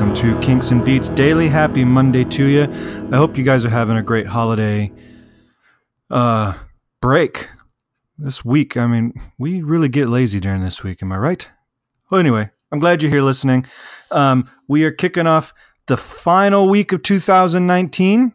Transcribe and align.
welcome 0.00 0.16
to 0.16 0.40
Kinks 0.40 0.70
and 0.70 0.82
Beats 0.82 1.10
Daily. 1.10 1.46
Happy 1.46 1.84
Monday 1.84 2.24
to 2.24 2.46
you. 2.46 2.62
I 3.12 3.16
hope 3.16 3.36
you 3.36 3.44
guys 3.44 3.66
are 3.66 3.68
having 3.68 3.98
a 3.98 4.02
great 4.02 4.26
holiday 4.26 4.90
uh, 6.08 6.54
break 7.02 7.50
this 8.16 8.42
week. 8.42 8.78
I 8.78 8.86
mean, 8.86 9.12
we 9.36 9.60
really 9.60 9.90
get 9.90 10.08
lazy 10.08 10.40
during 10.40 10.62
this 10.62 10.82
week. 10.82 11.02
Am 11.02 11.12
I 11.12 11.18
right? 11.18 11.46
Well, 12.10 12.18
anyway, 12.18 12.48
I'm 12.72 12.78
glad 12.78 13.02
you're 13.02 13.12
here 13.12 13.20
listening. 13.20 13.66
Um, 14.10 14.50
we 14.66 14.84
are 14.84 14.90
kicking 14.90 15.26
off 15.26 15.52
the 15.84 15.98
final 15.98 16.70
week 16.70 16.92
of 16.92 17.02
2019. 17.02 18.32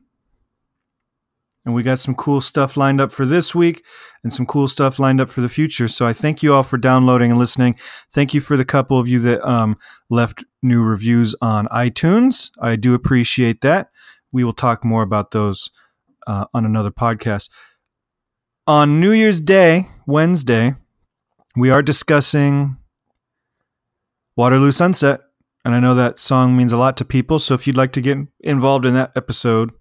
And 1.66 1.73
we 1.73 1.82
got 1.82 2.00
some 2.00 2.13
cool 2.13 2.41
stuff 2.41 2.77
lined 2.77 3.02
up 3.02 3.11
for 3.11 3.25
this 3.25 3.55
week 3.55 3.83
and 4.23 4.32
some 4.32 4.46
cool 4.46 4.68
stuff 4.68 5.00
lined 5.00 5.19
up 5.19 5.29
for 5.29 5.42
the 5.42 5.50
future. 5.50 5.87
So 5.87 6.06
I 6.06 6.14
thank 6.14 6.43
you 6.43 6.54
all 6.54 6.64
for 6.64 6.78
downloading 6.78 7.32
and 7.32 7.39
listening. 7.39 7.75
Thank 8.14 8.33
you 8.33 8.42
for 8.42 8.56
the 8.56 8.65
couple 8.65 9.00
of 9.00 9.07
you 9.07 9.19
that 9.21 9.47
um, 9.47 9.78
left 10.09 10.43
new 10.61 10.83
reviews 10.83 11.36
on 11.42 11.68
iTunes. 11.68 12.51
I 12.61 12.75
do 12.75 12.93
appreciate 12.93 13.61
that. 13.61 13.89
We 14.32 14.43
will 14.43 14.54
talk 14.54 14.86
more 14.86 15.01
about 15.01 15.32
those 15.32 15.70
uh, 16.28 16.46
on 16.54 16.65
another 16.65 16.92
podcast. 16.92 17.50
On 18.68 19.00
New 19.00 19.11
Year's 19.11 19.39
Day, 19.39 19.87
Wednesday, 20.06 20.75
we 21.56 21.70
are 21.70 21.82
discussing 21.82 22.78
Waterloo 24.36 24.71
Sunset. 24.71 25.21
And 25.64 25.73
I 25.73 25.79
know 25.79 25.95
that 25.95 26.20
song 26.20 26.56
means 26.56 26.71
a 26.71 26.78
lot 26.78 26.95
to 26.97 27.06
people. 27.06 27.39
So 27.39 27.56
if 27.56 27.65
you'd 27.65 27.78
like 27.78 27.92
to 27.93 28.01
get 28.01 28.18
involved 28.42 28.86
in 28.86 28.93
that 28.93 29.11
episode, 29.15 29.71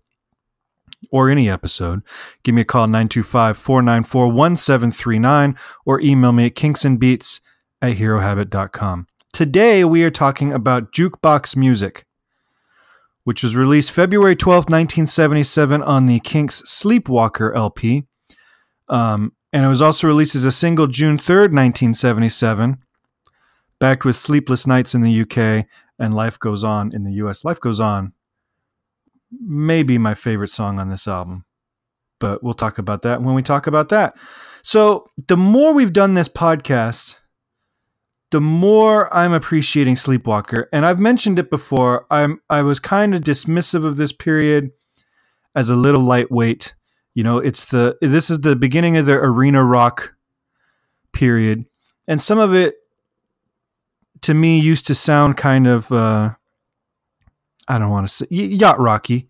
or 1.10 1.30
any 1.30 1.48
episode, 1.48 2.02
give 2.42 2.54
me 2.54 2.62
a 2.62 2.64
call 2.64 2.86
925 2.86 3.56
494 3.56 4.32
1739 4.32 5.56
or 5.84 6.00
email 6.00 6.32
me 6.32 6.46
at 6.46 6.54
kinksandbeats 6.54 7.40
at 7.80 7.96
herohabit.com. 7.96 9.06
Today 9.32 9.84
we 9.84 10.02
are 10.04 10.10
talking 10.10 10.52
about 10.52 10.92
jukebox 10.92 11.56
music, 11.56 12.06
which 13.24 13.42
was 13.42 13.56
released 13.56 13.90
February 13.90 14.36
12, 14.36 14.64
1977 14.64 15.82
on 15.82 16.06
the 16.06 16.20
Kinks 16.20 16.62
Sleepwalker 16.62 17.54
LP. 17.54 18.04
Um, 18.88 19.32
and 19.52 19.64
it 19.64 19.68
was 19.68 19.82
also 19.82 20.06
released 20.06 20.34
as 20.34 20.44
a 20.44 20.52
single 20.52 20.86
June 20.86 21.16
3rd, 21.16 21.52
1977, 21.52 22.78
backed 23.78 24.04
with 24.04 24.16
Sleepless 24.16 24.66
Nights 24.66 24.94
in 24.94 25.02
the 25.02 25.20
UK 25.22 25.66
and 25.98 26.14
Life 26.14 26.38
Goes 26.38 26.64
On 26.64 26.92
in 26.92 27.04
the 27.04 27.12
US. 27.24 27.44
Life 27.44 27.60
Goes 27.60 27.80
On 27.80 28.12
maybe 29.40 29.98
my 29.98 30.14
favorite 30.14 30.50
song 30.50 30.78
on 30.78 30.88
this 30.88 31.06
album. 31.08 31.44
But 32.20 32.42
we'll 32.42 32.54
talk 32.54 32.78
about 32.78 33.02
that 33.02 33.22
when 33.22 33.34
we 33.34 33.42
talk 33.42 33.66
about 33.66 33.88
that. 33.90 34.16
So, 34.62 35.10
the 35.28 35.36
more 35.36 35.72
we've 35.72 35.92
done 35.92 36.14
this 36.14 36.28
podcast, 36.28 37.16
the 38.34 38.40
more 38.40 39.14
I'm 39.14 39.32
appreciating 39.32 39.94
Sleepwalker. 39.94 40.66
And 40.72 40.84
I've 40.84 40.98
mentioned 40.98 41.38
it 41.38 41.50
before. 41.50 42.04
I'm 42.10 42.40
I 42.50 42.62
was 42.62 42.80
kind 42.80 43.14
of 43.14 43.20
dismissive 43.20 43.84
of 43.84 43.96
this 43.96 44.12
period 44.12 44.70
as 45.54 45.70
a 45.70 45.76
little 45.76 46.00
lightweight. 46.00 46.74
You 47.14 47.22
know, 47.22 47.38
it's 47.38 47.66
the 47.66 47.96
this 48.00 48.30
is 48.30 48.40
the 48.40 48.56
beginning 48.56 48.96
of 48.96 49.06
the 49.06 49.14
arena 49.14 49.62
rock 49.62 50.14
period. 51.12 51.66
And 52.08 52.20
some 52.20 52.38
of 52.38 52.52
it 52.52 52.74
to 54.22 54.34
me 54.34 54.58
used 54.58 54.86
to 54.88 54.94
sound 54.96 55.36
kind 55.36 55.66
of 55.68 55.92
uh 55.92 56.34
I 57.68 57.78
don't 57.78 57.90
want 57.90 58.06
to 58.06 58.12
say 58.12 58.26
yacht 58.30 58.78
rocky 58.78 59.28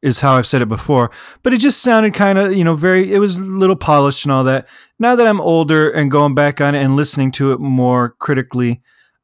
is 0.00 0.20
how 0.20 0.36
I've 0.36 0.46
said 0.46 0.62
it 0.62 0.68
before, 0.68 1.10
but 1.42 1.52
it 1.52 1.58
just 1.58 1.82
sounded 1.82 2.14
kind 2.14 2.38
of, 2.38 2.54
you 2.54 2.62
know, 2.62 2.76
very, 2.76 3.12
it 3.12 3.18
was 3.18 3.36
a 3.36 3.42
little 3.42 3.76
polished 3.76 4.24
and 4.24 4.32
all 4.32 4.44
that. 4.44 4.68
Now 4.98 5.16
that 5.16 5.26
I'm 5.26 5.40
older 5.40 5.90
and 5.90 6.10
going 6.10 6.34
back 6.34 6.60
on 6.60 6.74
it 6.74 6.82
and 6.82 6.94
listening 6.94 7.32
to 7.32 7.52
it 7.52 7.60
more 7.60 8.10
critically, 8.20 8.80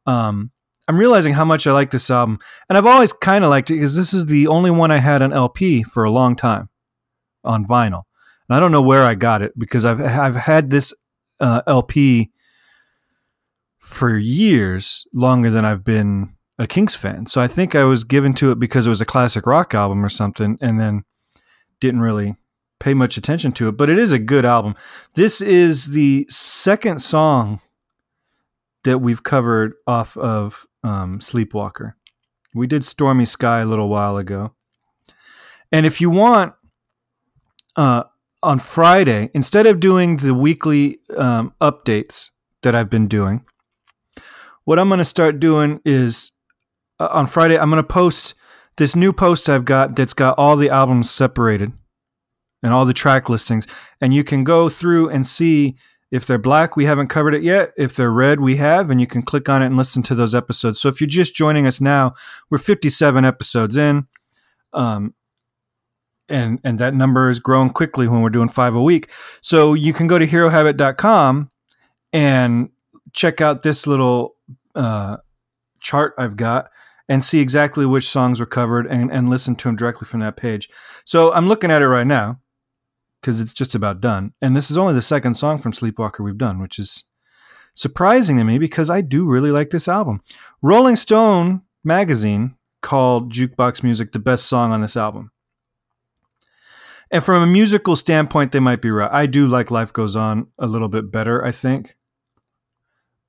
um, 0.07 0.51
I'm 0.89 0.99
realizing 0.99 1.33
how 1.33 1.45
much 1.45 1.67
I 1.67 1.73
like 1.73 1.91
this 1.91 2.11
album. 2.11 2.39
And 2.69 2.77
I've 2.77 2.87
always 2.87 3.13
kind 3.13 3.45
of 3.45 3.51
liked 3.51 3.71
it 3.71 3.75
because 3.75 3.97
this 3.97 4.13
is 4.13 4.27
the 4.27 4.49
only 4.49 4.71
one 4.71 4.91
I 4.91 4.99
had 4.99 5.23
on 5.23 5.33
LP 5.33 5.83
for 5.83 6.05
a 6.05 6.11
long 6.11 6.37
time 6.37 6.69
on 7.45 7.67
vinyl. 7.67 8.03
And 8.49 8.57
I 8.57 8.61
don't 8.61 8.73
know 8.73 8.83
where 8.83 9.05
I 9.05 9.15
got 9.15 9.43
it 9.43 9.59
because 9.59 9.85
I've, 9.85 10.01
I've 10.01 10.35
had 10.35 10.71
this 10.71 10.93
uh, 11.41 11.63
LP 11.67 12.33
for 13.79 14.17
years, 14.17 15.07
longer 15.13 15.51
than 15.51 15.65
I've 15.65 15.85
been 15.85 16.35
a 16.59 16.67
Kinks 16.67 16.95
fan. 16.95 17.27
So 17.27 17.41
I 17.41 17.49
think 17.49 17.75
I 17.75 17.85
was 17.85 18.05
given 18.05 18.35
to 18.35 18.51
it 18.51 18.59
because 18.59 18.87
it 18.87 18.91
was 18.91 19.01
a 19.01 19.07
classic 19.07 19.47
rock 19.47 19.75
album 19.75 20.05
or 20.05 20.09
something, 20.09 20.59
and 20.61 20.81
then 20.81 21.05
didn't 21.81 22.01
really 22.01 22.37
pay 22.81 22.95
much 22.95 23.17
attention 23.17 23.53
to 23.53 23.69
it. 23.69 23.73
But 23.73 23.91
it 23.91 23.99
is 23.99 24.13
a 24.13 24.19
good 24.19 24.45
album. 24.45 24.75
This 25.15 25.41
is 25.41 25.91
the 25.91 26.27
second 26.29 27.01
song 27.01 27.61
that 28.85 28.99
we've 28.99 29.23
covered 29.23 29.75
off 29.87 30.17
of 30.17 30.67
um, 30.83 31.19
Sleepwalker. 31.21 31.95
We 32.55 32.67
did 32.67 32.85
Stormy 32.85 33.25
Sky 33.25 33.61
a 33.61 33.67
little 33.67 33.89
while 33.89 34.17
ago. 34.17 34.53
And 35.73 35.87
if 35.87 36.01
you 36.01 36.11
want, 36.11 36.55
uh, 37.75 38.05
on 38.43 38.59
Friday, 38.59 39.31
instead 39.35 39.67
of 39.67 39.81
doing 39.81 40.19
the 40.19 40.35
weekly 40.35 41.01
um, 41.17 41.55
updates 41.61 42.31
that 42.63 42.75
I've 42.75 42.91
been 42.91 43.09
doing, 43.09 43.45
what 44.65 44.79
I'm 44.79 44.89
going 44.89 44.99
to 44.99 45.05
start 45.05 45.41
doing 45.41 45.81
is 45.85 46.33
uh, 47.01 47.09
on 47.11 47.27
Friday, 47.27 47.59
I'm 47.59 47.71
going 47.71 47.83
to 47.83 47.89
post 47.89 48.35
this 48.77 48.97
new 48.97 49.13
post 49.13 49.49
I've 49.49 49.65
got 49.65 49.97
that's 49.97 50.15
got 50.15 50.39
all 50.39 50.57
the 50.57 50.71
albums 50.71 51.11
separated 51.11 51.73
and 52.63 52.73
all 52.73 52.85
the 52.85 52.95
track 52.95 53.29
listings. 53.29 53.67
And 54.01 54.15
you 54.15 54.25
can 54.25 54.43
go 54.45 54.69
through 54.69 55.11
and 55.11 55.27
see 55.27 55.77
if 56.11 56.27
they're 56.27 56.39
black, 56.39 56.77
we 56.77 56.85
haven't 56.85 57.09
covered 57.09 57.35
it 57.35 57.43
yet. 57.43 57.73
If 57.77 57.97
they're 57.97 58.13
red, 58.13 58.39
we 58.39 58.57
have, 58.57 58.89
and 58.89 59.01
you 59.01 59.07
can 59.07 59.23
click 59.23 59.49
on 59.49 59.63
it 59.63 59.67
and 59.67 59.77
listen 59.77 60.01
to 60.05 60.15
those 60.15 60.33
episodes. 60.33 60.81
So 60.81 60.89
if 60.89 61.01
you're 61.01 61.09
just 61.09 61.35
joining 61.35 61.67
us 61.67 61.81
now, 61.81 62.15
we're 62.51 62.59
57 62.59 63.25
episodes 63.25 63.77
in. 63.77 64.07
Um, 64.73 65.15
and 66.29 66.61
and 66.65 66.79
that 66.79 66.95
number 66.95 67.29
is 67.29 67.41
growing 67.41 67.71
quickly 67.71 68.09
when 68.09 68.23
we're 68.23 68.31
doing 68.31 68.49
five 68.49 68.75
a 68.75 68.83
week. 68.83 69.11
So 69.41 69.75
you 69.75 69.93
can 69.93 70.07
go 70.07 70.19
to 70.19 70.27
herohabit.com 70.27 71.51
and 72.13 72.71
check 73.13 73.41
out 73.41 73.63
this 73.63 73.87
little 73.87 74.37
uh, 74.75 75.17
chart 75.81 76.15
I've 76.17 76.37
got 76.37 76.71
and 77.09 77.23
see 77.23 77.41
exactly 77.41 77.85
which 77.85 78.09
songs 78.09 78.41
were 78.41 78.47
covered 78.47 78.87
and, 78.87 79.11
and 79.13 79.29
listen 79.29 79.55
to 79.57 79.69
them 79.69 79.77
directly 79.77 80.07
from 80.07 80.21
that 80.21 80.37
page. 80.37 80.69
So 81.05 81.33
I'm 81.33 81.49
looking 81.49 81.71
at 81.71 81.83
it 81.83 81.89
right 81.89 82.07
now 82.07 82.41
because 83.21 83.41
it's 83.41 83.53
just 83.53 83.75
about 83.75 84.01
done. 84.01 84.33
And 84.41 84.55
this 84.57 84.71
is 84.71 84.79
only 84.79 84.95
the 84.95 85.03
second 85.03 85.35
song 85.35 85.59
from 85.59 85.73
Sleepwalker 85.73 86.25
we've 86.25 86.39
done, 86.39 86.61
which 86.61 86.79
is 86.79 87.05
surprising 87.75 88.39
to 88.39 88.45
me 88.45 88.59
because 88.59 88.89
I 88.89 89.01
do 89.01 89.27
really 89.27 89.51
like 89.51 89.71
this 89.71 89.89
album. 89.89 90.23
Rolling 90.63 90.97
Stone 90.97 91.63
magazine 91.83 92.57
called 92.81 93.33
Jukebox 93.33 93.83
Music 93.83 94.13
the 94.13 94.19
best 94.19 94.47
song 94.47 94.73
on 94.73 94.81
this 94.81 94.97
album. 94.97 95.31
And 97.11 97.23
from 97.23 97.43
a 97.43 97.47
musical 97.47 97.97
standpoint, 97.97 98.53
they 98.53 98.61
might 98.61 98.83
be 98.83 98.91
right. 98.91 99.11
I 99.13 99.27
do 99.27 99.47
like 99.47 99.71
Life 99.71 99.93
Goes 99.93 100.17
On 100.17 100.49
a 100.59 100.67
little 100.67 100.89
bit 100.89 101.13
better, 101.13 101.45
I 101.45 101.53
think. 101.53 101.97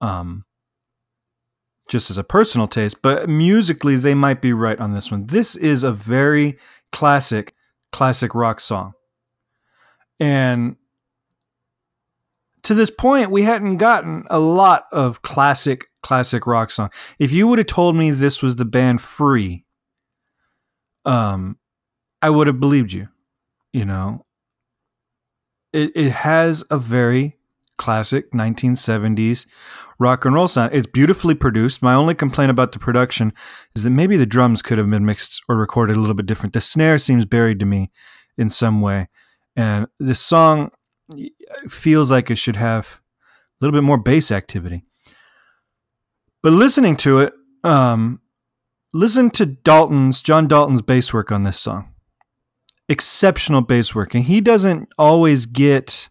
Um, 0.01 0.44
just 1.87 2.09
as 2.09 2.17
a 2.17 2.23
personal 2.23 2.67
taste, 2.67 3.01
but 3.01 3.29
musically 3.29 3.95
they 3.95 4.13
might 4.13 4.41
be 4.41 4.53
right 4.53 4.79
on 4.79 4.93
this 4.93 5.11
one. 5.11 5.27
This 5.27 5.55
is 5.55 5.83
a 5.83 5.91
very 5.91 6.57
classic, 6.91 7.53
classic 7.91 8.33
rock 8.33 8.59
song. 8.59 8.93
And 10.19 10.77
to 12.63 12.73
this 12.73 12.89
point, 12.89 13.29
we 13.29 13.43
hadn't 13.43 13.77
gotten 13.77 14.25
a 14.29 14.39
lot 14.39 14.85
of 14.91 15.21
classic, 15.21 15.87
classic 16.01 16.47
rock 16.47 16.71
song. 16.71 16.89
If 17.19 17.31
you 17.31 17.47
would 17.47 17.59
have 17.59 17.67
told 17.67 17.95
me 17.95 18.11
this 18.11 18.41
was 18.41 18.55
the 18.55 18.65
band 18.65 19.01
Free, 19.01 19.65
um, 21.05 21.57
I 22.21 22.31
would 22.31 22.47
have 22.47 22.59
believed 22.59 22.91
you. 22.91 23.09
You 23.71 23.85
know, 23.85 24.25
it, 25.73 25.91
it 25.95 26.11
has 26.11 26.63
a 26.71 26.77
very 26.77 27.37
classic 27.77 28.31
1970s 28.31 29.45
rock 29.99 30.25
and 30.25 30.35
roll 30.35 30.47
sound. 30.47 30.73
It's 30.73 30.87
beautifully 30.87 31.35
produced. 31.35 31.81
My 31.81 31.93
only 31.93 32.15
complaint 32.15 32.51
about 32.51 32.71
the 32.71 32.79
production 32.79 33.33
is 33.75 33.83
that 33.83 33.89
maybe 33.89 34.17
the 34.17 34.25
drums 34.25 34.61
could 34.61 34.77
have 34.77 34.89
been 34.89 35.05
mixed 35.05 35.41
or 35.47 35.55
recorded 35.55 35.95
a 35.95 35.99
little 35.99 36.15
bit 36.15 36.25
different. 36.25 36.53
The 36.53 36.61
snare 36.61 36.97
seems 36.97 37.25
buried 37.25 37.59
to 37.59 37.65
me 37.65 37.91
in 38.37 38.49
some 38.49 38.81
way. 38.81 39.07
And 39.55 39.87
this 39.99 40.19
song 40.19 40.71
feels 41.69 42.11
like 42.11 42.29
it 42.29 42.35
should 42.35 42.57
have 42.57 43.01
a 43.61 43.65
little 43.65 43.77
bit 43.77 43.85
more 43.85 43.97
bass 43.97 44.31
activity. 44.31 44.83
But 46.43 46.53
listening 46.53 46.97
to 46.97 47.19
it, 47.19 47.33
um, 47.63 48.21
listen 48.93 49.29
to 49.31 49.45
Dalton's, 49.45 50.21
John 50.21 50.47
Dalton's 50.47 50.81
bass 50.81 51.13
work 51.13 51.31
on 51.31 51.43
this 51.43 51.59
song. 51.59 51.93
Exceptional 52.87 53.61
bass 53.61 53.95
work. 53.95 54.13
And 54.13 54.25
he 54.25 54.41
doesn't 54.41 54.89
always 54.97 55.45
get 55.45 56.09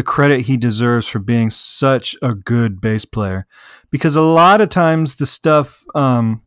the 0.00 0.04
credit 0.04 0.46
he 0.46 0.56
deserves 0.56 1.06
for 1.06 1.18
being 1.18 1.50
such 1.50 2.16
a 2.22 2.34
good 2.34 2.80
bass 2.80 3.04
player. 3.04 3.46
Because 3.90 4.16
a 4.16 4.22
lot 4.22 4.62
of 4.62 4.70
times 4.70 5.16
the 5.16 5.26
stuff 5.26 5.84
um, 5.94 6.40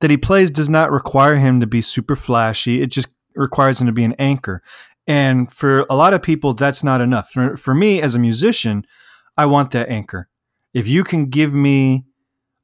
that 0.00 0.12
he 0.12 0.16
plays 0.16 0.48
does 0.48 0.68
not 0.68 0.92
require 0.92 1.34
him 1.38 1.58
to 1.58 1.66
be 1.66 1.80
super 1.80 2.14
flashy. 2.14 2.80
It 2.82 2.92
just 2.92 3.08
requires 3.34 3.80
him 3.80 3.88
to 3.88 3.92
be 3.92 4.04
an 4.04 4.14
anchor. 4.20 4.62
And 5.08 5.50
for 5.50 5.86
a 5.90 5.96
lot 5.96 6.14
of 6.14 6.22
people 6.22 6.54
that's 6.54 6.84
not 6.84 7.00
enough. 7.00 7.30
For, 7.32 7.56
for 7.56 7.74
me 7.74 8.00
as 8.00 8.14
a 8.14 8.20
musician 8.20 8.86
i 9.36 9.44
want 9.44 9.72
that 9.72 9.88
anchor. 9.88 10.28
If 10.72 10.86
you 10.86 11.02
can 11.02 11.26
give 11.26 11.52
me 11.52 12.04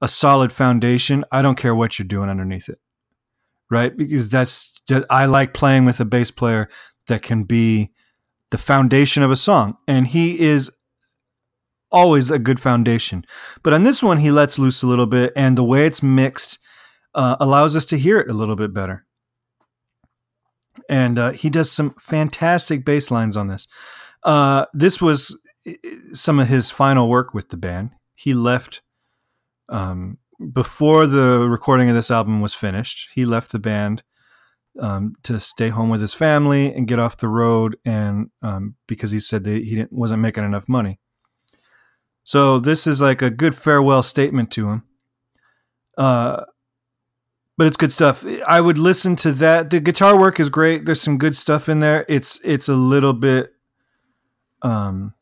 a 0.01 0.07
solid 0.07 0.53
foundation, 0.53 1.25
I 1.33 1.43
don't 1.43 1.59
care 1.59 1.75
what 1.75 1.99
you're 1.99 2.07
doing 2.07 2.31
underneath 2.31 2.69
it. 2.69 2.79
Right? 3.69 3.97
Because 3.97 4.29
that's 4.29 4.81
I 5.11 5.27
like 5.27 5.53
playing 5.55 5.87
with 5.87 5.99
a 5.99 6.05
bass 6.05 6.31
player 6.31 6.69
that 7.09 7.23
can 7.23 7.43
be 7.43 7.91
the 8.53 8.59
foundation 8.59 9.25
of 9.25 9.31
a 9.33 9.37
song. 9.37 9.77
And 9.89 10.07
he 10.07 10.39
is 10.39 10.71
always 11.91 12.31
a 12.31 12.39
good 12.39 12.61
foundation. 12.61 13.25
But 13.63 13.73
on 13.73 13.83
this 13.83 14.03
one, 14.03 14.19
he 14.19 14.31
lets 14.31 14.59
loose 14.59 14.83
a 14.83 14.87
little 14.87 15.07
bit, 15.07 15.33
and 15.35 15.59
the 15.59 15.65
way 15.65 15.85
it's 15.85 16.03
mixed 16.03 16.59
uh, 17.15 17.37
allows 17.41 17.75
us 17.77 17.85
to 17.87 17.99
hear 17.99 18.21
it 18.21 18.31
a 18.31 18.33
little 18.33 18.57
bit 18.57 18.73
better. 18.73 19.05
And 20.89 21.19
uh, 21.19 21.31
he 21.33 21.51
does 21.51 21.71
some 21.71 21.95
fantastic 21.99 22.85
bass 22.85 23.11
lines 23.11 23.37
on 23.37 23.49
this. 23.49 23.69
Uh, 24.23 24.67
this 24.73 25.03
was 25.03 25.39
some 26.13 26.39
of 26.39 26.49
his 26.49 26.71
final 26.71 27.09
work 27.09 27.35
with 27.35 27.51
the 27.51 27.57
band. 27.57 27.91
He 28.15 28.35
left 28.35 28.81
um, 29.69 30.19
before 30.53 31.07
the 31.07 31.47
recording 31.49 31.89
of 31.89 31.95
this 31.95 32.11
album 32.11 32.41
was 32.41 32.55
finished. 32.55 33.11
He 33.15 33.25
left 33.25 33.53
the 33.53 33.59
band 33.59 34.03
um, 34.81 35.15
to 35.23 35.39
stay 35.39 35.69
home 35.69 35.91
with 35.91 36.01
his 36.01 36.15
family 36.15 36.73
and 36.73 36.89
get 36.89 36.99
off 36.99 37.17
the 37.17 37.29
road, 37.29 37.77
and 37.85 38.31
um, 38.43 38.77
because 38.87 39.11
he 39.11 39.21
said 39.21 39.45
that 39.45 39.63
he 39.65 39.85
wasn't 39.91 40.23
making 40.23 40.45
enough 40.45 40.69
money. 40.69 40.99
So 42.25 42.59
this 42.59 42.87
is 42.87 43.01
like 43.01 43.21
a 43.21 43.31
good 43.31 43.57
farewell 43.57 44.03
statement 44.03 44.51
to 44.53 44.69
him. 44.69 44.85
Uh, 45.99 46.45
but 47.59 47.67
it's 47.67 47.77
good 47.77 47.93
stuff. 47.93 48.25
I 48.47 48.61
would 48.61 48.79
listen 48.79 49.15
to 49.17 49.33
that. 49.33 49.71
The 49.71 49.81
guitar 49.81 50.19
work 50.19 50.41
is 50.41 50.49
great. 50.49 50.85
There's 50.85 51.01
some 51.01 51.19
good 51.19 51.37
stuff 51.37 51.69
in 51.69 51.81
there. 51.81 52.05
It's 52.09 52.41
it's 52.43 52.69
a 52.69 52.75
little 52.75 53.13
bit 53.13 53.53
um 54.63 55.15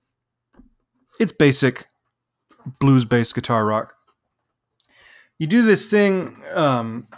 it's 1.19 1.33
basic 1.33 1.89
blues 2.79 3.05
based 3.05 3.35
guitar 3.35 3.65
rock. 3.65 3.95
You 5.39 5.47
do 5.47 5.63
this 5.63 5.87
thing 5.87 6.41
um 6.55 7.09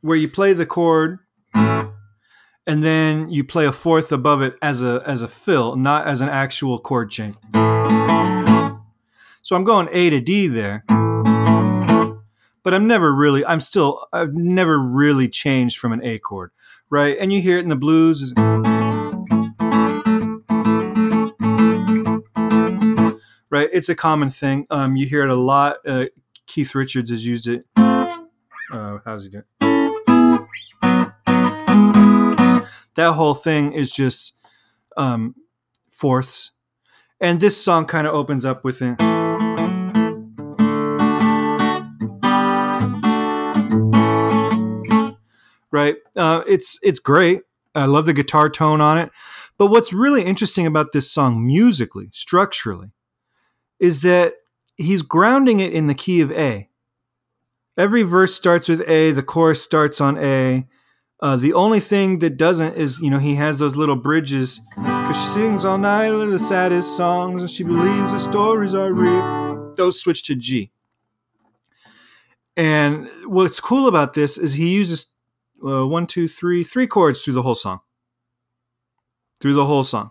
where 0.00 0.16
you 0.16 0.28
play 0.28 0.52
the 0.52 0.66
chord 0.66 1.18
and 1.54 2.82
then 2.82 3.30
you 3.30 3.44
play 3.44 3.66
a 3.66 3.72
fourth 3.72 4.12
above 4.12 4.42
it 4.42 4.56
as 4.60 4.82
a 4.82 5.02
as 5.06 5.22
a 5.22 5.28
fill, 5.28 5.76
not 5.76 6.06
as 6.06 6.20
an 6.20 6.28
actual 6.28 6.78
chord 6.78 7.10
change. 7.10 7.36
So 9.42 9.56
I'm 9.56 9.64
going 9.64 9.88
A 9.92 10.10
to 10.10 10.20
D 10.20 10.46
there. 10.48 10.84
But 12.62 12.72
I'm 12.72 12.86
never 12.86 13.14
really, 13.14 13.44
I'm 13.44 13.60
still, 13.60 14.06
I've 14.10 14.32
never 14.32 14.78
really 14.78 15.28
changed 15.28 15.78
from 15.78 15.92
an 15.92 16.02
A 16.02 16.18
chord, 16.18 16.50
right? 16.88 17.14
And 17.20 17.30
you 17.30 17.42
hear 17.42 17.58
it 17.58 17.60
in 17.60 17.68
the 17.68 17.76
blues. 17.76 18.32
Right? 23.50 23.68
It's 23.70 23.90
a 23.90 23.94
common 23.94 24.30
thing. 24.30 24.66
Um, 24.70 24.96
you 24.96 25.04
hear 25.06 25.24
it 25.24 25.30
a 25.30 25.36
lot. 25.36 25.76
Uh, 25.86 26.06
Keith 26.46 26.74
Richards 26.74 27.10
has 27.10 27.26
used 27.26 27.46
it. 27.46 27.66
Uh, 27.76 28.98
how's 29.04 29.24
he 29.24 29.30
doing? 29.30 29.44
That 32.96 33.12
whole 33.12 33.34
thing 33.34 33.72
is 33.72 33.90
just 33.90 34.36
um, 34.96 35.34
fourths. 35.90 36.52
And 37.20 37.40
this 37.40 37.62
song 37.62 37.86
kind 37.86 38.06
of 38.06 38.14
opens 38.14 38.44
up 38.44 38.64
with 38.64 38.82
it. 38.82 38.98
right? 45.74 45.96
Uh, 46.14 46.42
it's 46.46 46.78
it's 46.84 47.00
great. 47.00 47.42
I 47.74 47.86
love 47.86 48.06
the 48.06 48.12
guitar 48.12 48.48
tone 48.48 48.80
on 48.80 48.96
it. 48.96 49.10
But 49.58 49.66
what's 49.66 49.92
really 49.92 50.22
interesting 50.22 50.66
about 50.66 50.92
this 50.92 51.10
song 51.10 51.44
musically, 51.44 52.10
structurally, 52.12 52.92
is 53.80 54.02
that 54.02 54.34
he's 54.76 55.02
grounding 55.02 55.58
it 55.58 55.72
in 55.72 55.88
the 55.88 55.94
key 55.94 56.20
of 56.20 56.30
A. 56.30 56.68
Every 57.76 58.04
verse 58.04 58.32
starts 58.34 58.68
with 58.68 58.88
A, 58.88 59.10
the 59.10 59.22
chorus 59.22 59.62
starts 59.62 60.00
on 60.00 60.16
A. 60.16 60.68
Uh, 61.24 61.36
the 61.36 61.54
only 61.54 61.80
thing 61.80 62.18
that 62.18 62.36
doesn't 62.36 62.76
is, 62.76 63.00
you 63.00 63.08
know, 63.08 63.16
he 63.16 63.36
has 63.36 63.58
those 63.58 63.74
little 63.74 63.96
bridges 63.96 64.60
because 64.76 65.16
she 65.16 65.26
sings 65.28 65.64
all 65.64 65.78
night 65.78 66.10
the 66.10 66.38
saddest 66.38 66.98
songs 66.98 67.40
and 67.40 67.50
she 67.50 67.64
believes 67.64 68.12
the 68.12 68.18
stories 68.18 68.74
are 68.74 68.92
real. 68.92 69.72
Those 69.74 69.98
switch 69.98 70.22
to 70.24 70.34
G. 70.34 70.70
And 72.58 73.08
what's 73.24 73.58
cool 73.58 73.88
about 73.88 74.12
this 74.12 74.36
is 74.36 74.52
he 74.52 74.74
uses 74.74 75.12
uh, 75.66 75.86
one, 75.86 76.06
two, 76.06 76.28
three, 76.28 76.62
three 76.62 76.86
chords 76.86 77.22
through 77.22 77.32
the 77.32 77.42
whole 77.42 77.54
song. 77.54 77.80
Through 79.40 79.54
the 79.54 79.64
whole 79.64 79.82
song. 79.82 80.10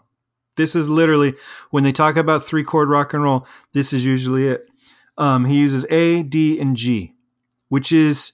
This 0.58 0.76
is 0.76 0.90
literally 0.90 1.36
when 1.70 1.84
they 1.84 1.92
talk 1.92 2.18
about 2.18 2.44
three 2.44 2.64
chord 2.64 2.90
rock 2.90 3.14
and 3.14 3.22
roll. 3.22 3.46
This 3.74 3.94
is 3.94 4.04
usually 4.04 4.48
it. 4.48 4.68
Um, 5.20 5.46
he 5.46 5.60
uses 5.60 5.86
A, 5.92 6.24
D, 6.24 6.60
and 6.60 6.76
G, 6.76 7.14
which 7.70 7.92
is 7.92 8.32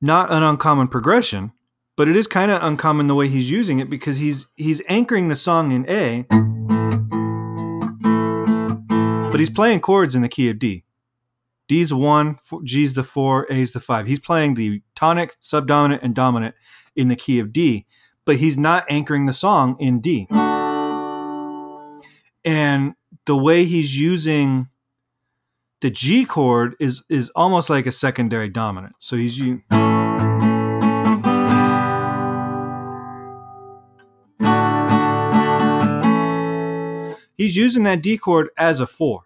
not 0.00 0.32
an 0.32 0.42
uncommon 0.42 0.88
progression, 0.88 1.52
but 1.96 2.08
it 2.08 2.16
is 2.16 2.26
kind 2.26 2.50
of 2.50 2.62
uncommon 2.62 3.06
the 3.06 3.14
way 3.14 3.28
he's 3.28 3.50
using 3.50 3.78
it 3.78 3.90
because 3.90 4.18
he's 4.18 4.46
he's 4.56 4.82
anchoring 4.88 5.28
the 5.28 5.36
song 5.36 5.72
in 5.72 5.88
A, 5.88 6.24
but 9.30 9.40
he's 9.40 9.50
playing 9.50 9.80
chords 9.80 10.14
in 10.14 10.22
the 10.22 10.28
key 10.28 10.48
of 10.48 10.58
D. 10.58 10.84
D's 11.68 11.92
one, 11.94 12.38
G's 12.64 12.94
the 12.94 13.02
four, 13.02 13.46
A's 13.50 13.72
the 13.72 13.80
five. 13.80 14.06
He's 14.06 14.20
playing 14.20 14.54
the 14.54 14.82
tonic, 14.94 15.36
subdominant, 15.40 16.02
and 16.02 16.14
dominant 16.14 16.54
in 16.96 17.08
the 17.08 17.16
key 17.16 17.38
of 17.38 17.52
D, 17.52 17.86
but 18.24 18.36
he's 18.36 18.58
not 18.58 18.84
anchoring 18.88 19.26
the 19.26 19.32
song 19.32 19.76
in 19.78 20.00
D. 20.00 20.26
And 22.44 22.94
the 23.26 23.36
way 23.36 23.64
he's 23.64 23.98
using 23.98 24.68
the 25.80 25.90
G 25.90 26.24
chord 26.24 26.74
is 26.80 27.04
is 27.08 27.30
almost 27.30 27.70
like 27.70 27.86
a 27.86 27.92
secondary 27.92 28.48
dominant. 28.48 28.96
So 28.98 29.16
he's 29.16 29.38
using. 29.38 29.91
He's 37.52 37.58
using 37.58 37.82
that 37.82 38.02
D 38.02 38.16
chord 38.16 38.48
as 38.56 38.80
a 38.80 38.86
four. 38.86 39.24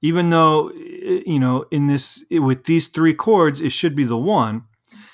Even 0.00 0.30
though 0.30 0.72
you 0.72 1.38
know 1.38 1.66
in 1.70 1.86
this 1.86 2.24
with 2.32 2.64
these 2.64 2.88
three 2.88 3.14
chords 3.14 3.60
it 3.60 3.70
should 3.70 3.94
be 3.94 4.02
the 4.02 4.18
one 4.18 4.64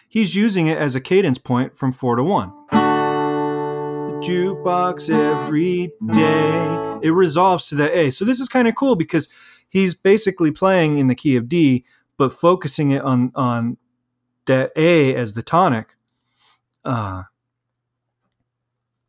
he's 0.08 0.34
using 0.34 0.69
it 0.69 0.78
as 0.78 0.94
a 0.94 1.02
cadence 1.02 1.36
point 1.36 1.76
from 1.76 1.92
four 1.92 2.16
to 2.16 2.22
one. 2.22 2.54
The 2.70 4.19
jukebox 4.25 5.10
every 5.10 5.92
day. 6.14 6.99
It 7.02 7.11
resolves 7.11 7.68
to 7.68 7.75
that 7.75 7.92
a. 7.94 8.11
So 8.11 8.25
this 8.25 8.40
is 8.40 8.49
kind 8.49 8.66
of 8.66 8.75
cool 8.75 8.97
because 8.97 9.28
he's 9.68 9.94
basically 9.94 10.50
playing 10.50 10.97
in 10.97 11.08
the 11.08 11.14
key 11.14 11.37
of 11.37 11.47
d 11.47 11.85
but 12.16 12.32
focusing 12.32 12.90
it 12.90 13.02
on 13.02 13.32
on 13.35 13.76
that 14.47 14.73
a 14.76 15.14
as 15.14 15.35
the 15.35 15.42
tonic. 15.42 15.97
Uh 16.87 17.25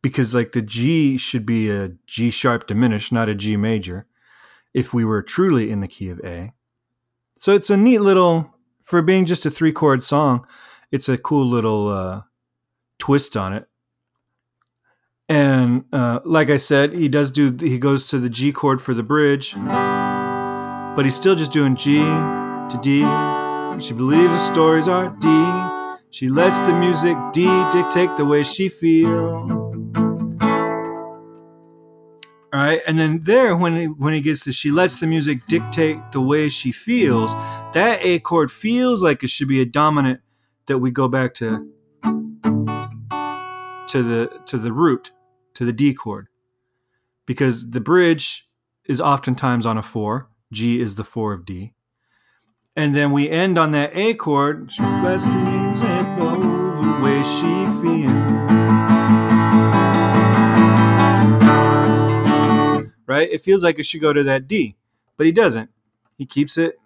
because 0.02 0.34
like 0.34 0.52
the 0.52 0.62
g 0.62 1.16
should 1.16 1.44
be 1.44 1.70
a 1.70 1.92
g 2.06 2.30
sharp 2.30 2.66
diminished 2.66 3.12
not 3.12 3.28
a 3.28 3.34
g 3.34 3.56
major 3.56 4.06
if 4.72 4.94
we 4.94 5.04
were 5.04 5.22
truly 5.22 5.70
in 5.70 5.80
the 5.80 5.88
key 5.88 6.08
of 6.08 6.20
A. 6.24 6.52
So 7.36 7.54
it's 7.54 7.70
a 7.70 7.76
neat 7.76 7.98
little, 7.98 8.54
for 8.82 9.02
being 9.02 9.24
just 9.24 9.46
a 9.46 9.50
three 9.50 9.72
chord 9.72 10.02
song, 10.02 10.46
it's 10.92 11.08
a 11.08 11.18
cool 11.18 11.46
little 11.46 11.88
uh, 11.88 12.22
twist 12.98 13.36
on 13.36 13.52
it. 13.52 13.66
And 15.28 15.84
uh, 15.92 16.20
like 16.24 16.50
I 16.50 16.56
said, 16.56 16.92
he 16.92 17.08
does 17.08 17.30
do, 17.30 17.56
he 17.58 17.78
goes 17.78 18.08
to 18.08 18.18
the 18.18 18.28
G 18.28 18.50
chord 18.50 18.82
for 18.82 18.94
the 18.94 19.04
bridge, 19.04 19.54
but 19.54 21.02
he's 21.04 21.14
still 21.14 21.36
just 21.36 21.52
doing 21.52 21.76
G 21.76 21.98
to 22.00 22.78
D. 22.82 23.00
She 23.80 23.94
believes 23.94 24.28
the 24.28 24.52
stories 24.52 24.88
are 24.88 25.16
D. 25.20 25.28
She 26.10 26.28
lets 26.28 26.58
the 26.58 26.72
music 26.72 27.16
D 27.32 27.44
dictate 27.70 28.16
the 28.16 28.24
way 28.24 28.42
she 28.42 28.68
feels. 28.68 29.59
Right, 32.70 32.82
and 32.86 32.98
then 32.98 33.24
there, 33.24 33.56
when 33.56 33.76
he, 33.76 33.86
when 33.86 34.14
he 34.14 34.20
gets 34.20 34.44
to, 34.44 34.52
she 34.52 34.70
lets 34.70 35.00
the 35.00 35.06
music 35.06 35.46
dictate 35.48 35.98
the 36.12 36.20
way 36.20 36.48
she 36.48 36.72
feels. 36.72 37.32
That 37.74 37.98
A 38.02 38.18
chord 38.20 38.50
feels 38.50 39.02
like 39.02 39.22
it 39.22 39.30
should 39.30 39.48
be 39.48 39.60
a 39.60 39.66
dominant 39.66 40.20
that 40.66 40.78
we 40.78 40.90
go 40.90 41.08
back 41.08 41.34
to 41.34 41.68
to 43.88 44.02
the 44.02 44.40
to 44.46 44.58
the 44.58 44.72
root, 44.72 45.12
to 45.54 45.64
the 45.64 45.72
D 45.72 45.94
chord, 45.94 46.28
because 47.26 47.70
the 47.70 47.80
bridge 47.80 48.48
is 48.84 49.00
oftentimes 49.00 49.66
on 49.66 49.76
a 49.76 49.82
four. 49.82 50.28
G 50.52 50.80
is 50.80 50.96
the 50.96 51.04
four 51.04 51.32
of 51.32 51.44
D, 51.44 51.74
and 52.76 52.94
then 52.94 53.12
we 53.12 53.28
end 53.30 53.58
on 53.58 53.72
that 53.72 53.96
A 53.96 54.14
chord. 54.14 54.72
She 54.72 54.82
lets 54.82 55.26
the 55.26 55.36
music 55.36 56.18
know 56.18 56.82
the 56.82 57.04
way 57.04 57.22
she 57.22 57.66
feels. 57.80 58.59
Right? 63.10 63.28
It 63.28 63.42
feels 63.42 63.64
like 63.64 63.80
it 63.80 63.86
should 63.86 64.00
go 64.00 64.12
to 64.12 64.22
that 64.22 64.46
D, 64.46 64.76
but 65.16 65.26
he 65.26 65.32
doesn't. 65.32 65.68
He 66.16 66.26
keeps 66.26 66.56
it. 66.56 66.78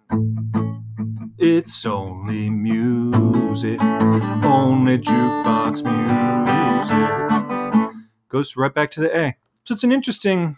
It's 1.37 1.85
only 1.85 2.49
music, 2.49 3.79
only 4.43 4.97
jukebox 4.97 5.83
music. 5.85 7.93
Goes 8.27 8.57
right 8.57 8.73
back 8.73 8.89
to 8.91 9.01
the 9.01 9.15
A. 9.15 9.37
So 9.65 9.75
it's 9.75 9.83
an 9.83 9.91
interesting 9.91 10.57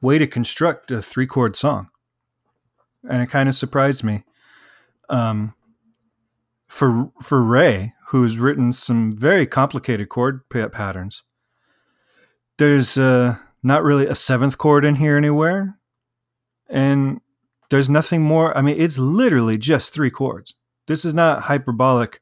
way 0.00 0.16
to 0.16 0.26
construct 0.26 0.90
a 0.90 1.02
three 1.02 1.26
chord 1.26 1.56
song. 1.56 1.90
and 3.06 3.22
it 3.22 3.26
kind 3.26 3.50
of 3.50 3.54
surprised 3.54 4.02
me. 4.02 4.24
Um, 5.10 5.52
for 6.66 7.12
for 7.20 7.44
Ray, 7.44 7.92
who's 8.08 8.38
written 8.38 8.72
some 8.72 9.14
very 9.14 9.46
complicated 9.46 10.08
chord 10.08 10.48
patterns, 10.48 11.22
there's 12.58 12.96
uh, 12.98 13.36
not 13.62 13.82
really 13.82 14.06
a 14.06 14.14
seventh 14.14 14.58
chord 14.58 14.84
in 14.84 14.96
here 14.96 15.16
anywhere, 15.16 15.78
and 16.68 17.20
there's 17.70 17.88
nothing 17.88 18.22
more. 18.22 18.56
I 18.56 18.62
mean, 18.62 18.76
it's 18.78 18.98
literally 18.98 19.58
just 19.58 19.92
three 19.92 20.10
chords. 20.10 20.54
This 20.86 21.04
is 21.04 21.14
not 21.14 21.42
hyperbolic 21.42 22.20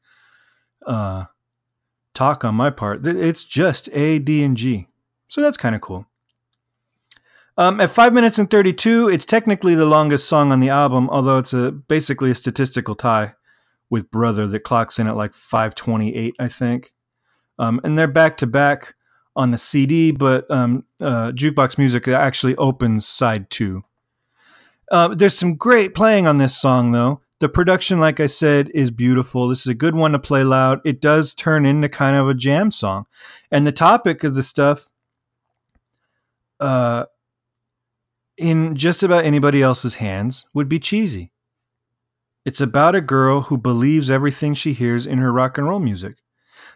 uh, 0.86 1.24
talk 2.14 2.44
on 2.44 2.54
my 2.54 2.70
part. 2.70 3.06
It's 3.06 3.44
just 3.44 3.88
A, 3.92 4.18
D, 4.18 4.42
and 4.42 4.56
G. 4.56 4.88
So 5.28 5.40
that's 5.40 5.56
kind 5.56 5.74
of 5.74 5.80
cool. 5.80 6.06
Um, 7.58 7.80
at 7.80 7.90
five 7.90 8.14
minutes 8.14 8.38
and 8.38 8.50
thirty-two, 8.50 9.08
it's 9.08 9.26
technically 9.26 9.74
the 9.74 9.84
longest 9.84 10.26
song 10.26 10.52
on 10.52 10.60
the 10.60 10.70
album, 10.70 11.10
although 11.10 11.38
it's 11.38 11.52
a 11.52 11.70
basically 11.70 12.30
a 12.30 12.34
statistical 12.34 12.94
tie 12.94 13.34
with 13.90 14.10
Brother 14.10 14.46
that 14.46 14.64
clocks 14.64 14.98
in 14.98 15.06
at 15.06 15.16
like 15.16 15.34
five 15.34 15.74
twenty-eight, 15.74 16.34
I 16.38 16.48
think. 16.48 16.94
Um, 17.58 17.80
and 17.84 17.98
they're 17.98 18.08
back 18.08 18.38
to 18.38 18.46
back 18.46 18.94
on 19.34 19.50
the 19.50 19.58
CD, 19.58 20.10
but 20.10 20.50
um, 20.50 20.84
uh, 21.00 21.32
Jukebox 21.32 21.78
Music 21.78 22.06
actually 22.08 22.56
opens 22.56 23.06
side 23.06 23.50
two. 23.50 23.82
Uh, 24.90 25.14
there's 25.14 25.38
some 25.38 25.54
great 25.54 25.94
playing 25.94 26.26
on 26.26 26.38
this 26.38 26.56
song, 26.60 26.92
though. 26.92 27.22
The 27.40 27.48
production, 27.48 27.98
like 27.98 28.20
I 28.20 28.26
said, 28.26 28.70
is 28.74 28.90
beautiful. 28.90 29.48
This 29.48 29.62
is 29.62 29.66
a 29.66 29.74
good 29.74 29.96
one 29.96 30.12
to 30.12 30.18
play 30.18 30.44
loud. 30.44 30.80
It 30.84 31.00
does 31.00 31.34
turn 31.34 31.66
into 31.66 31.88
kind 31.88 32.14
of 32.14 32.28
a 32.28 32.34
jam 32.34 32.70
song. 32.70 33.06
And 33.50 33.66
the 33.66 33.72
topic 33.72 34.22
of 34.22 34.34
the 34.34 34.44
stuff 34.44 34.88
uh, 36.60 37.06
in 38.36 38.76
just 38.76 39.02
about 39.02 39.24
anybody 39.24 39.60
else's 39.60 39.96
hands 39.96 40.46
would 40.54 40.68
be 40.68 40.78
cheesy. 40.78 41.32
It's 42.44 42.60
about 42.60 42.94
a 42.94 43.00
girl 43.00 43.42
who 43.42 43.56
believes 43.58 44.10
everything 44.10 44.54
she 44.54 44.72
hears 44.72 45.06
in 45.06 45.18
her 45.18 45.32
rock 45.32 45.58
and 45.58 45.68
roll 45.68 45.80
music. 45.80 46.21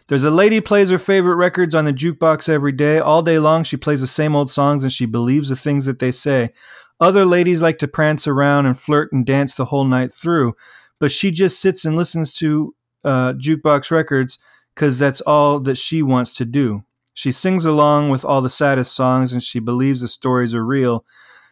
There's 0.07 0.23
a 0.23 0.31
lady 0.31 0.61
plays 0.61 0.89
her 0.89 0.97
favorite 0.97 1.35
records 1.35 1.75
on 1.75 1.83
the 1.83 1.91
jukebox 1.91 2.47
every 2.47 2.71
day. 2.71 2.97
All 2.97 3.21
day 3.21 3.39
long, 3.39 3.63
she 3.63 3.75
plays 3.75 3.99
the 3.99 4.07
same 4.07 4.35
old 4.35 4.49
songs 4.49 4.83
and 4.83 4.91
she 4.91 5.05
believes 5.05 5.49
the 5.49 5.55
things 5.55 5.85
that 5.85 5.99
they 5.99 6.11
say. 6.11 6.51
Other 6.99 7.25
ladies 7.25 7.61
like 7.61 7.77
to 7.79 7.87
prance 7.87 8.25
around 8.25 8.65
and 8.65 8.79
flirt 8.79 9.11
and 9.11 9.25
dance 9.25 9.53
the 9.53 9.65
whole 9.65 9.83
night 9.83 10.11
through, 10.11 10.55
but 10.99 11.11
she 11.11 11.29
just 11.29 11.59
sits 11.59 11.83
and 11.83 11.95
listens 11.95 12.33
to 12.35 12.73
uh, 13.03 13.33
jukebox 13.33 13.91
records 13.91 14.39
because 14.73 14.97
that's 14.97 15.21
all 15.21 15.59
that 15.59 15.77
she 15.77 16.01
wants 16.01 16.33
to 16.37 16.45
do. 16.45 16.83
She 17.13 17.31
sings 17.31 17.65
along 17.65 18.09
with 18.09 18.23
all 18.23 18.41
the 18.41 18.49
saddest 18.49 18.95
songs 18.95 19.33
and 19.33 19.43
she 19.43 19.59
believes 19.59 20.01
the 20.01 20.07
stories 20.07 20.55
are 20.55 20.65
real. 20.65 21.03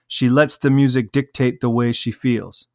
She 0.08 0.30
lets 0.30 0.58
the 0.58 0.70
music 0.70 1.12
dictate 1.12 1.60
the 1.60 1.70
way 1.70 1.92
she 1.92 2.12
feels. 2.12 2.68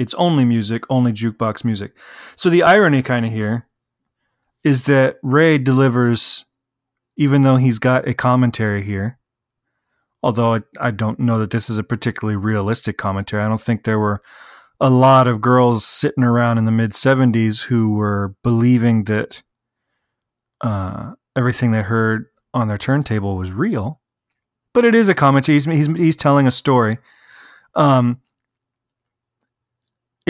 It's 0.00 0.14
only 0.14 0.46
music, 0.46 0.84
only 0.88 1.12
jukebox 1.12 1.62
music. 1.62 1.92
So 2.34 2.48
the 2.48 2.62
irony 2.62 3.02
kind 3.02 3.26
of 3.26 3.32
here 3.32 3.68
is 4.64 4.84
that 4.84 5.18
Ray 5.22 5.58
delivers, 5.58 6.46
even 7.18 7.42
though 7.42 7.56
he's 7.56 7.78
got 7.78 8.08
a 8.08 8.14
commentary 8.14 8.82
here, 8.82 9.18
although 10.22 10.54
I, 10.54 10.62
I 10.80 10.90
don't 10.90 11.20
know 11.20 11.38
that 11.38 11.50
this 11.50 11.68
is 11.68 11.76
a 11.76 11.82
particularly 11.82 12.36
realistic 12.36 12.96
commentary. 12.96 13.42
I 13.42 13.48
don't 13.48 13.60
think 13.60 13.84
there 13.84 13.98
were 13.98 14.22
a 14.80 14.88
lot 14.88 15.28
of 15.28 15.42
girls 15.42 15.84
sitting 15.84 16.24
around 16.24 16.56
in 16.56 16.64
the 16.64 16.72
mid 16.72 16.92
70s 16.92 17.64
who 17.64 17.92
were 17.92 18.34
believing 18.42 19.04
that 19.04 19.42
uh, 20.62 21.12
everything 21.36 21.72
they 21.72 21.82
heard 21.82 22.24
on 22.54 22.68
their 22.68 22.78
turntable 22.78 23.36
was 23.36 23.52
real. 23.52 24.00
But 24.72 24.86
it 24.86 24.94
is 24.94 25.10
a 25.10 25.14
commentary. 25.14 25.56
He's, 25.56 25.66
he's, 25.66 25.86
he's 25.88 26.16
telling 26.16 26.46
a 26.46 26.50
story. 26.50 26.96
Um, 27.74 28.22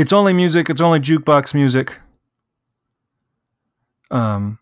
it's 0.01 0.15
only 0.15 0.33
music. 0.33 0.71
It's 0.71 0.81
only 0.81 0.99
jukebox 0.99 1.53
music. 1.53 1.99
Um, 4.11 4.59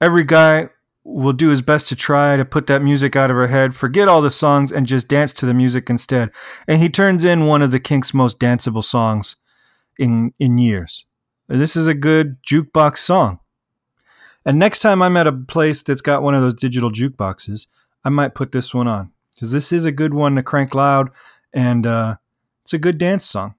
every 0.00 0.22
guy 0.22 0.68
will 1.02 1.32
do 1.32 1.48
his 1.48 1.60
best 1.60 1.88
to 1.88 1.96
try 1.96 2.36
to 2.36 2.44
put 2.44 2.68
that 2.68 2.82
music 2.82 3.16
out 3.16 3.32
of 3.32 3.36
her 3.36 3.48
head, 3.48 3.74
forget 3.74 4.06
all 4.06 4.22
the 4.22 4.30
songs, 4.30 4.70
and 4.70 4.86
just 4.86 5.08
dance 5.08 5.32
to 5.32 5.44
the 5.44 5.52
music 5.52 5.90
instead. 5.90 6.30
And 6.68 6.80
he 6.80 6.88
turns 6.88 7.24
in 7.24 7.48
one 7.48 7.62
of 7.62 7.72
the 7.72 7.80
Kinks' 7.80 8.14
most 8.14 8.38
danceable 8.38 8.84
songs 8.84 9.34
in 9.98 10.32
in 10.38 10.56
years. 10.56 11.04
This 11.48 11.74
is 11.74 11.88
a 11.88 11.94
good 11.94 12.36
jukebox 12.48 12.98
song. 12.98 13.40
And 14.46 14.56
next 14.56 14.78
time 14.78 15.02
I'm 15.02 15.16
at 15.16 15.26
a 15.26 15.32
place 15.32 15.82
that's 15.82 16.00
got 16.00 16.22
one 16.22 16.36
of 16.36 16.42
those 16.42 16.54
digital 16.54 16.92
jukeboxes, 16.92 17.66
I 18.04 18.08
might 18.08 18.36
put 18.36 18.52
this 18.52 18.72
one 18.72 18.86
on 18.86 19.10
because 19.34 19.50
this 19.50 19.72
is 19.72 19.84
a 19.84 19.92
good 19.92 20.14
one 20.14 20.36
to 20.36 20.44
crank 20.44 20.76
loud, 20.76 21.10
and 21.52 21.84
uh, 21.84 22.16
it's 22.62 22.72
a 22.72 22.78
good 22.78 22.98
dance 22.98 23.24
song. 23.24 23.56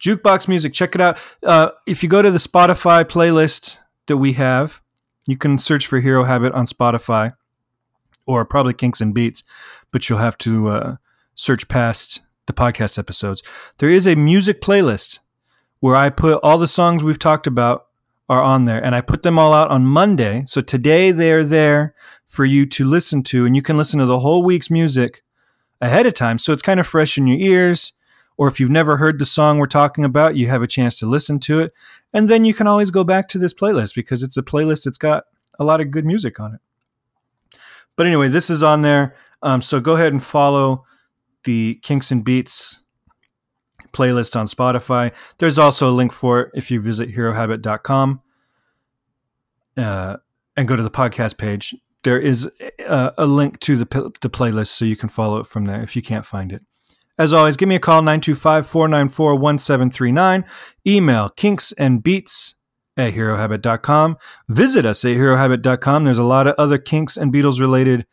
Jukebox 0.00 0.48
Music. 0.48 0.72
Check 0.72 0.94
it 0.94 1.00
out. 1.00 1.18
Uh, 1.42 1.70
if 1.86 2.02
you 2.02 2.08
go 2.08 2.22
to 2.22 2.30
the 2.30 2.38
Spotify 2.38 3.04
playlist 3.04 3.78
that 4.06 4.16
we 4.16 4.32
have, 4.34 4.80
you 5.26 5.36
can 5.36 5.58
search 5.58 5.86
for 5.86 6.00
Hero 6.00 6.24
Habit 6.24 6.52
on 6.52 6.66
Spotify 6.66 7.34
or 8.26 8.44
probably 8.44 8.74
Kinks 8.74 9.00
and 9.00 9.14
Beats, 9.14 9.42
but 9.90 10.08
you'll 10.08 10.18
have 10.18 10.38
to 10.38 10.68
uh, 10.68 10.96
search 11.34 11.68
past 11.68 12.20
the 12.46 12.52
podcast 12.52 12.98
episodes. 12.98 13.42
There 13.78 13.90
is 13.90 14.06
a 14.06 14.16
music 14.16 14.60
playlist 14.60 15.20
where 15.80 15.96
I 15.96 16.10
put 16.10 16.40
all 16.42 16.58
the 16.58 16.66
songs 16.66 17.02
we've 17.02 17.18
talked 17.18 17.46
about 17.46 17.86
are 18.28 18.42
on 18.42 18.66
there, 18.66 18.84
and 18.84 18.94
I 18.94 19.00
put 19.00 19.22
them 19.22 19.38
all 19.38 19.54
out 19.54 19.70
on 19.70 19.86
Monday. 19.86 20.42
So 20.44 20.60
today 20.60 21.10
they're 21.10 21.44
there 21.44 21.94
for 22.26 22.44
you 22.44 22.66
to 22.66 22.84
listen 22.84 23.22
to, 23.24 23.46
and 23.46 23.56
you 23.56 23.62
can 23.62 23.76
listen 23.76 23.98
to 24.00 24.06
the 24.06 24.20
whole 24.20 24.42
week's 24.42 24.70
music 24.70 25.22
ahead 25.80 26.06
of 26.06 26.14
time. 26.14 26.38
So 26.38 26.52
it's 26.52 26.62
kind 26.62 26.78
of 26.78 26.86
fresh 26.86 27.16
in 27.16 27.26
your 27.26 27.38
ears 27.38 27.92
or 28.38 28.46
if 28.46 28.60
you've 28.60 28.70
never 28.70 28.96
heard 28.96 29.18
the 29.18 29.26
song 29.26 29.58
we're 29.58 29.66
talking 29.66 30.04
about, 30.04 30.36
you 30.36 30.46
have 30.46 30.62
a 30.62 30.68
chance 30.68 30.96
to 31.00 31.06
listen 31.06 31.40
to 31.40 31.58
it. 31.60 31.72
And 32.14 32.30
then 32.30 32.44
you 32.44 32.54
can 32.54 32.68
always 32.68 32.92
go 32.92 33.02
back 33.02 33.28
to 33.30 33.38
this 33.38 33.52
playlist 33.52 33.96
because 33.96 34.22
it's 34.22 34.36
a 34.36 34.42
playlist 34.42 34.84
that's 34.84 34.96
got 34.96 35.24
a 35.58 35.64
lot 35.64 35.80
of 35.80 35.90
good 35.90 36.06
music 36.06 36.38
on 36.38 36.54
it. 36.54 36.60
But 37.96 38.06
anyway, 38.06 38.28
this 38.28 38.48
is 38.48 38.62
on 38.62 38.82
there. 38.82 39.16
Um, 39.42 39.60
so 39.60 39.80
go 39.80 39.96
ahead 39.96 40.12
and 40.12 40.22
follow 40.22 40.84
the 41.42 41.80
Kinks 41.82 42.12
and 42.12 42.24
Beats 42.24 42.84
playlist 43.92 44.38
on 44.38 44.46
Spotify. 44.46 45.12
There's 45.38 45.58
also 45.58 45.90
a 45.90 45.92
link 45.92 46.12
for 46.12 46.40
it 46.40 46.50
if 46.54 46.70
you 46.70 46.80
visit 46.80 47.10
herohabit.com 47.10 48.22
uh, 49.76 50.16
and 50.56 50.68
go 50.68 50.76
to 50.76 50.82
the 50.82 50.90
podcast 50.90 51.38
page. 51.38 51.74
There 52.04 52.20
is 52.20 52.48
a, 52.78 53.14
a 53.18 53.26
link 53.26 53.58
to 53.60 53.76
the, 53.76 54.12
the 54.20 54.30
playlist 54.30 54.68
so 54.68 54.84
you 54.84 54.96
can 54.96 55.08
follow 55.08 55.38
it 55.40 55.46
from 55.48 55.64
there 55.64 55.82
if 55.82 55.96
you 55.96 56.02
can't 56.02 56.24
find 56.24 56.52
it. 56.52 56.62
As 57.18 57.32
always, 57.32 57.56
give 57.56 57.68
me 57.68 57.74
a 57.74 57.80
call 57.80 58.00
925 58.02 58.66
494 58.66 59.34
1739. 59.34 60.44
Email 60.86 61.30
kinksandbeats 61.30 62.54
at 62.96 63.14
herohabit.com. 63.14 64.16
Visit 64.48 64.86
us 64.86 65.04
at 65.04 65.16
herohabit.com. 65.16 66.04
There's 66.04 66.18
a 66.18 66.24
lot 66.24 66.46
of 66.46 66.54
other 66.56 66.78
Kinks 66.78 67.16
and 67.16 67.32
Beatles 67.32 67.60
related 67.60 68.06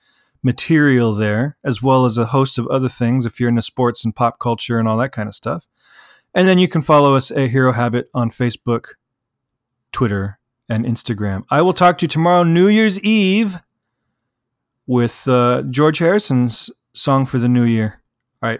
material 0.44 1.14
there, 1.14 1.58
as 1.64 1.82
well 1.82 2.06
as 2.06 2.18
a 2.18 2.28
host 2.28 2.60
of 2.60 2.68
other 2.68 2.90
things 2.90 3.26
if 3.26 3.40
you're 3.40 3.50
into 3.50 3.62
sports 3.62 4.06
and 4.06 4.16
pop 4.16 4.40
culture 4.40 4.80
and 4.80 4.88
all 4.88 4.98
that 4.98 5.12
kind 5.12 5.28
of 5.28 5.36
stuff. 5.36 5.68
And 6.34 6.48
then 6.48 6.60
you 6.60 6.68
can 6.68 6.82
follow 6.82 7.16
us 7.16 7.32
at 7.32 7.50
Hero 7.50 7.72
Habit 7.72 8.10
on 8.14 8.30
Facebook, 8.30 8.90
Twitter, 9.92 10.40
and 10.70 10.86
Instagram. 10.86 11.44
I 11.50 11.62
will 11.62 11.74
talk 11.74 11.98
to 12.00 12.04
you 12.04 12.08
tomorrow, 12.08 12.44
New 12.44 12.68
Year's 12.68 13.00
Eve, 13.02 13.60
with 14.86 15.28
uh, 15.28 15.64
George 15.64 16.00
Harrison's 16.00 16.70
song 16.94 17.26
for 17.26 17.40
the 17.40 17.50
new 17.50 17.64
year. 17.64 18.02
All 18.44 18.50
right. 18.50 18.60